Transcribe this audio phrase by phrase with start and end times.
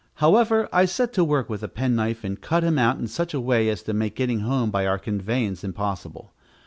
[0.15, 3.35] However, I set to work with a pen knife, and cut him out in such
[3.35, 6.33] a way as to make getting home by our conveyance impossible.